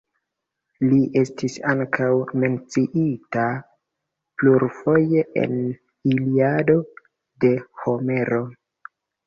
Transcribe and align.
Li 0.83 1.01
estis 1.19 1.57
ankaŭ 1.73 2.07
menciita 2.45 3.45
plurfoje 4.41 5.27
en 5.45 5.55
"Iliado", 6.15 6.81
de 7.47 7.55
Homero. 7.85 8.45